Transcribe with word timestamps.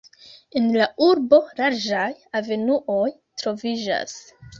En 0.59 0.69
la 0.77 0.85
urbo 1.07 1.39
larĝaj 1.59 2.07
avenuoj 2.39 3.05
troviĝas. 3.43 4.17